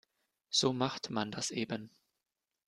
[0.49, 1.91] So macht man das eben.